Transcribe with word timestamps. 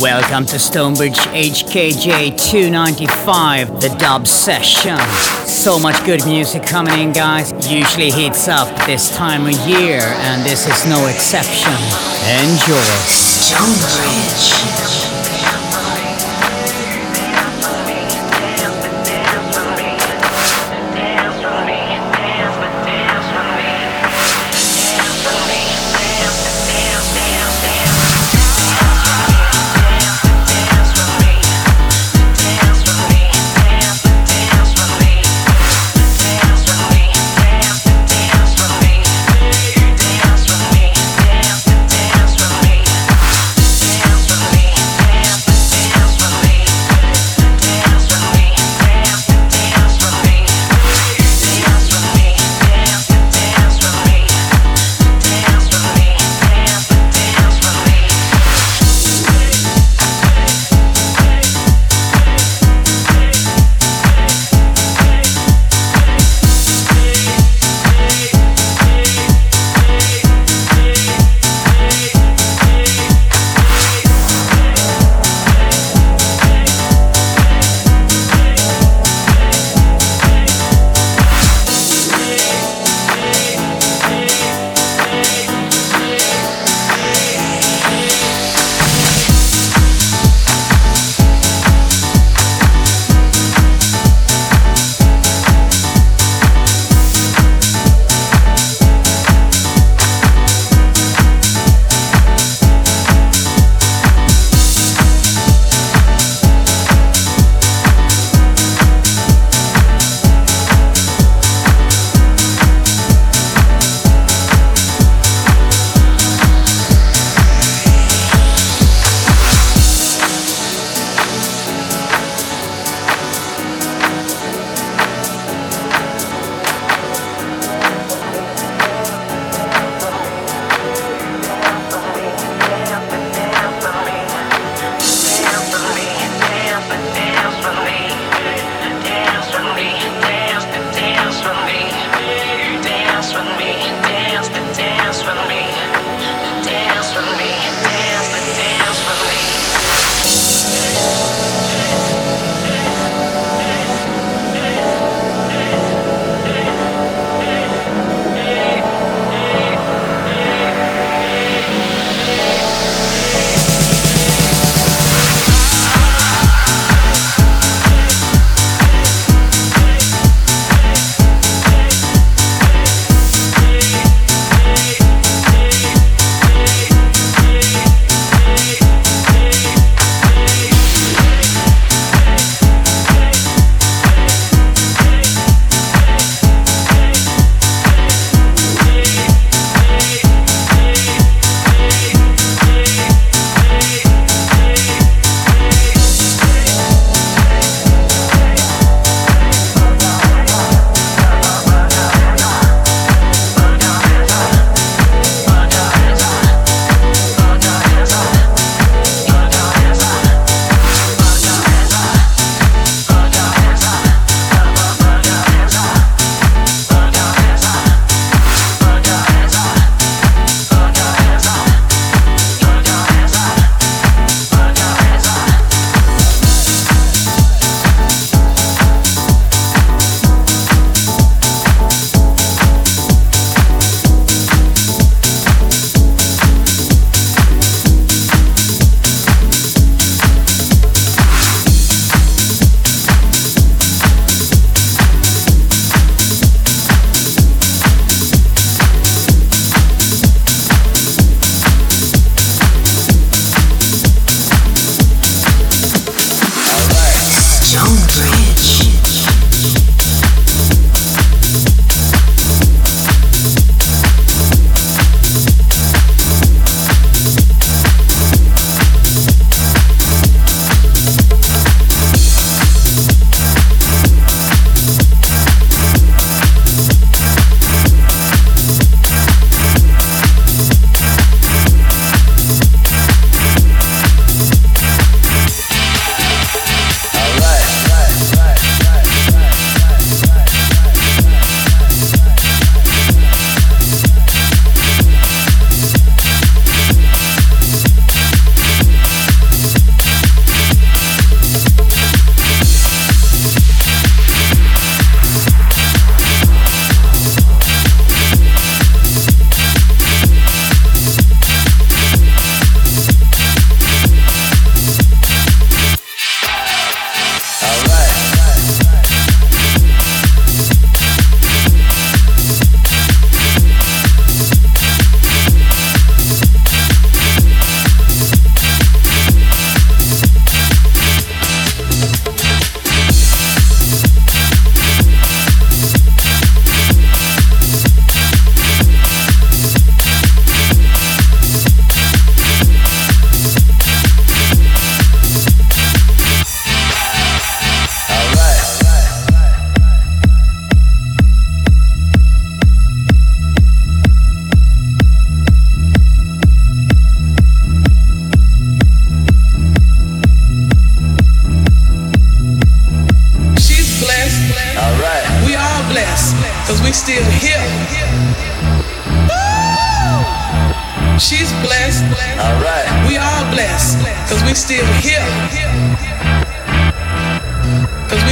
Welcome 0.00 0.44
to 0.46 0.58
Stonebridge 0.58 1.18
HKJ 1.18 2.36
295, 2.50 3.80
the 3.80 3.94
dub 3.98 4.26
session. 4.26 4.98
So 5.46 5.78
much 5.78 6.04
good 6.04 6.26
music 6.26 6.64
coming 6.64 6.98
in, 6.98 7.12
guys. 7.12 7.52
Usually 7.70 8.10
heats 8.10 8.48
up 8.48 8.68
this 8.86 9.16
time 9.16 9.46
of 9.46 9.54
year, 9.68 10.00
and 10.00 10.44
this 10.44 10.66
is 10.66 10.84
no 10.86 11.06
exception. 11.06 11.72
Enjoy. 12.42 12.82
Stonebridge. 13.06 14.73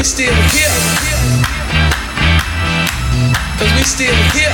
Still 0.05 0.35
here. 0.35 0.69
Cause 3.59 3.73
we 3.77 3.83
still 3.85 4.15
here. 4.35 4.51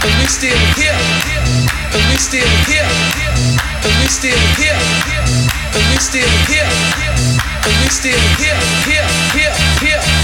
Cause 0.00 0.16
we 0.16 0.26
still 0.26 0.56
here. 0.80 0.96
Cause 1.92 2.06
we 2.08 2.16
still 2.16 2.48
here. 2.64 2.88
Cause 3.82 3.96
we 4.00 4.08
still 4.08 4.38
here. 4.56 4.78
Cause 5.72 5.88
we 5.90 5.98
still 5.98 6.28
here. 6.48 6.68
Cause 7.64 7.80
we 7.82 7.88
still 7.90 8.18
here, 8.38 8.60
here, 8.84 9.08
here, 9.32 9.52
here, 9.80 10.23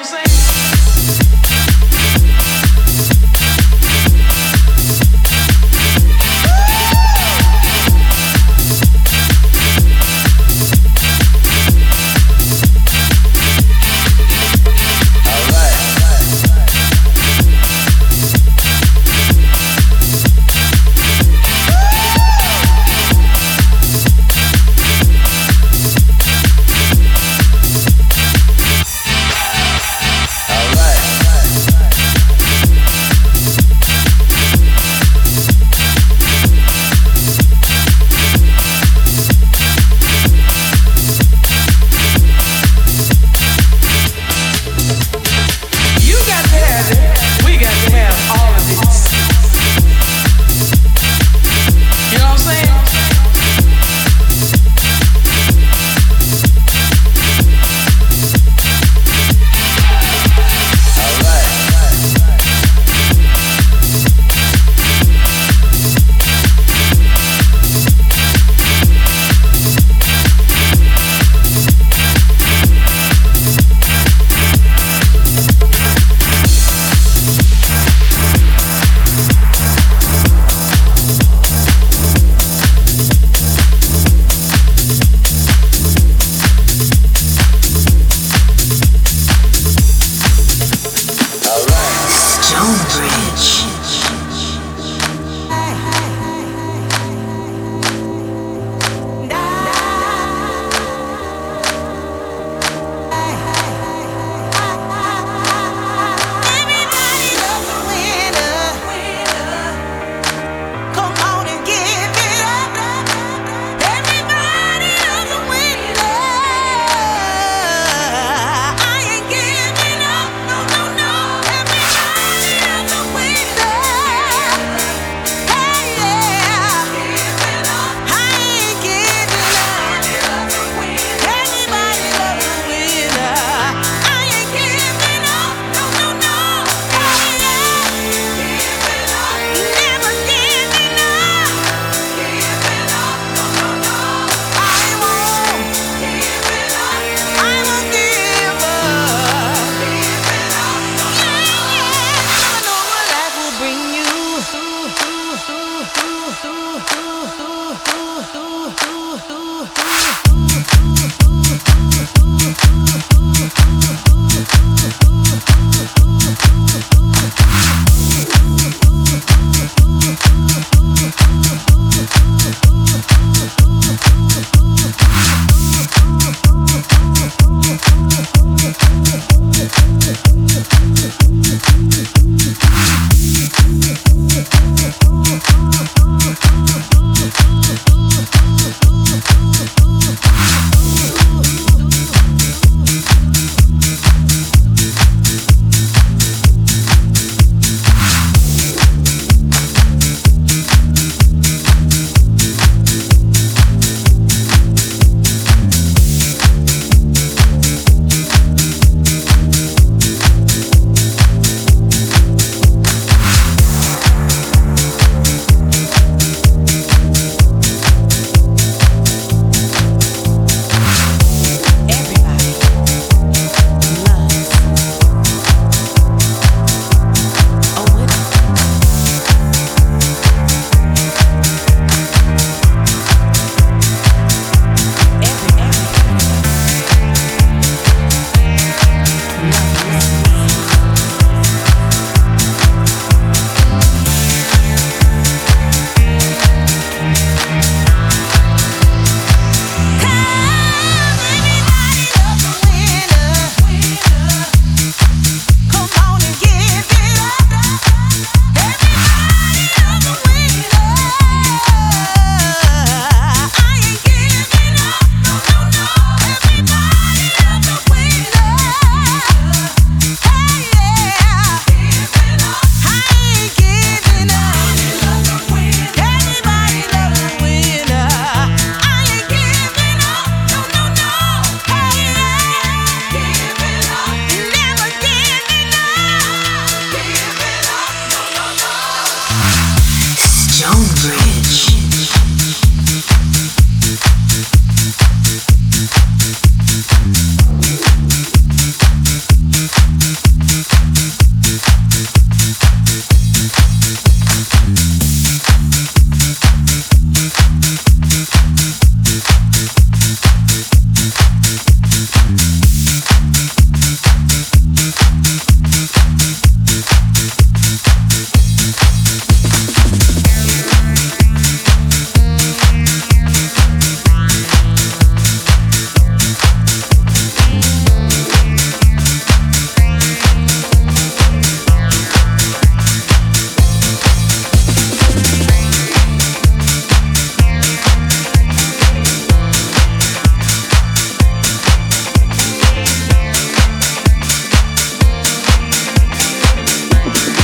tú, 156.41 156.79
tú, 156.89 157.05
tú, 157.37 157.51
tú, 157.85 158.23
tú, 158.33 158.71
tú, 158.79 159.19
tú, 159.27 159.67
tú. 159.75 160.10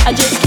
I 0.08 0.12
just 0.12 0.37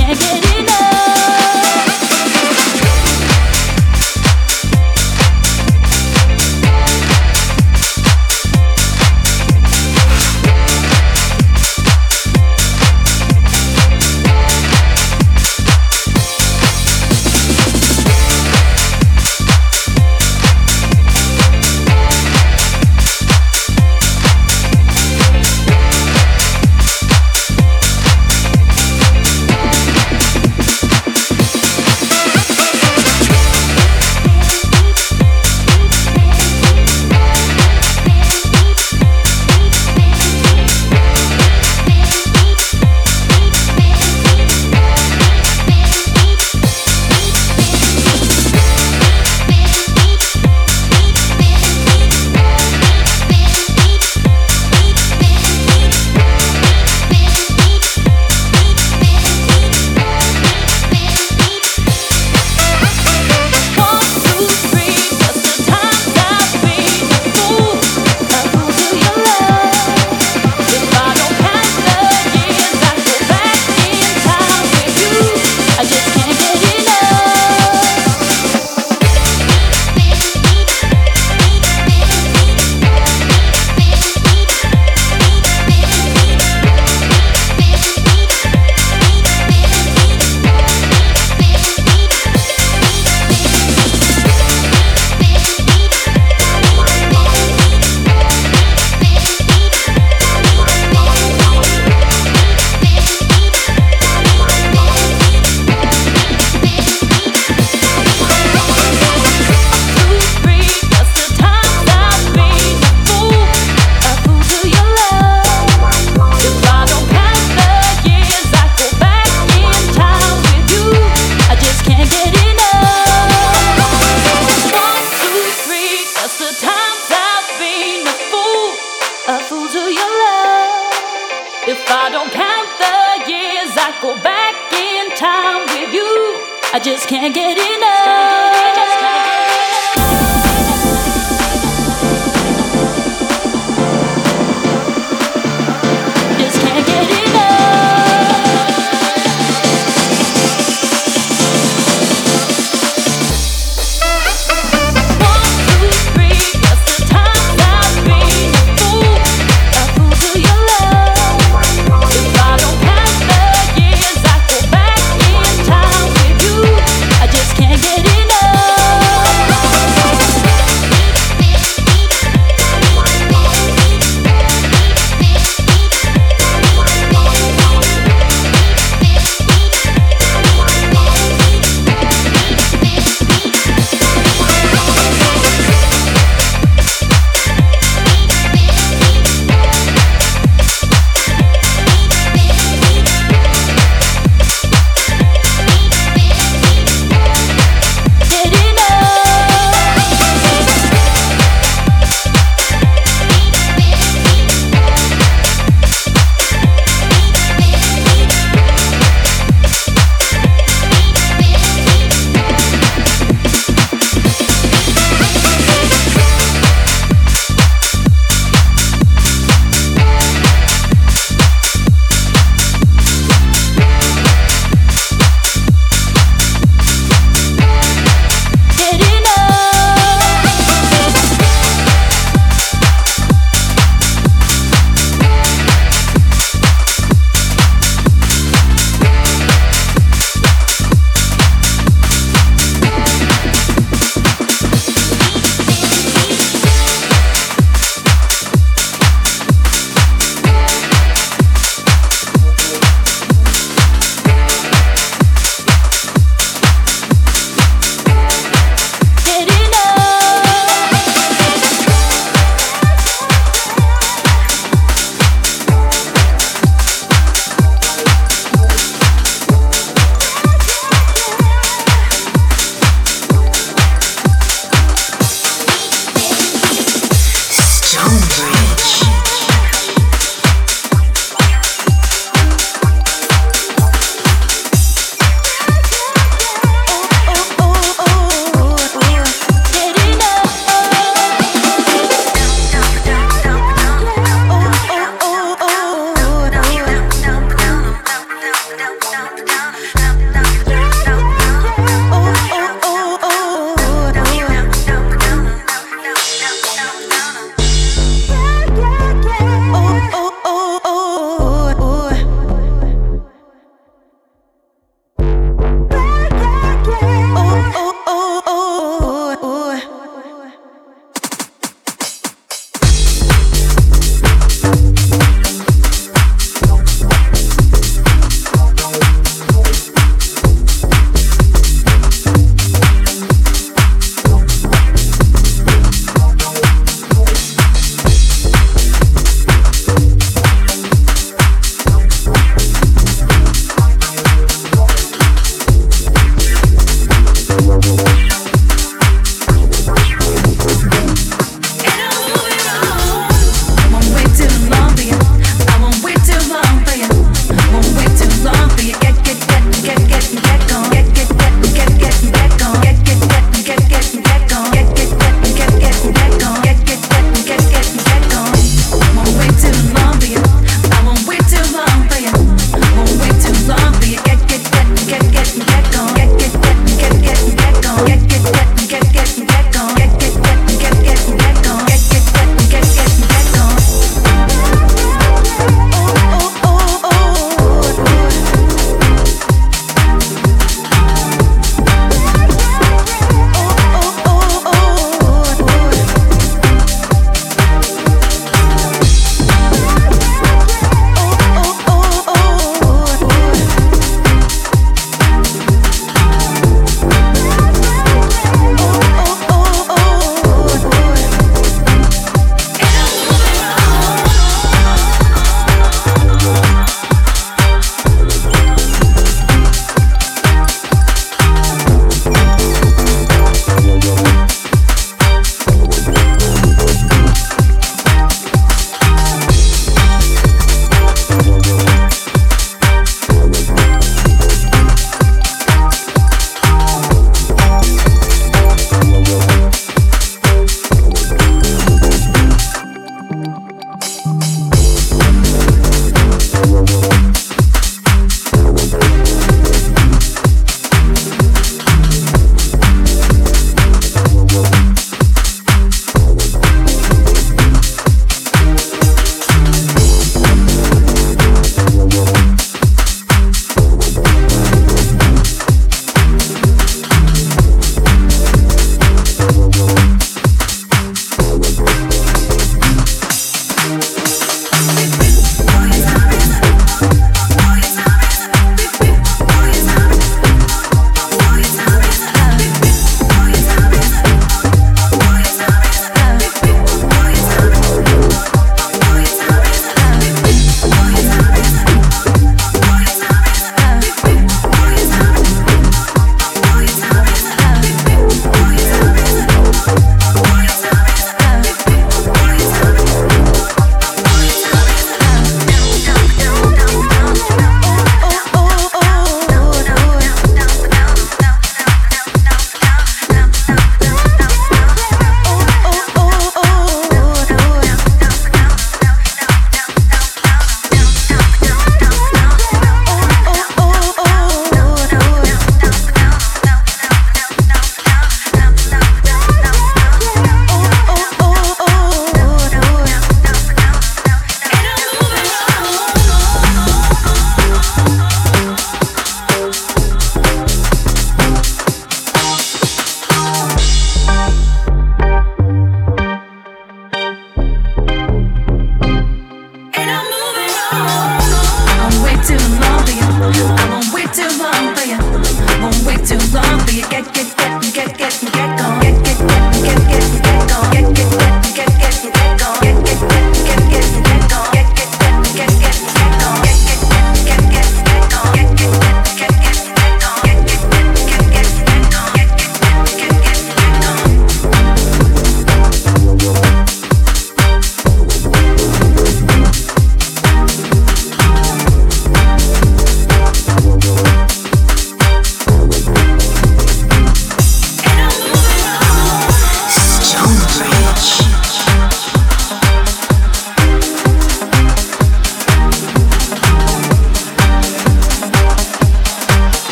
just 136.83 137.07
can't 137.07 137.35
get 137.35 137.57
enough. 137.57 138.00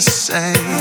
the 0.00 0.10
same. 0.10 0.79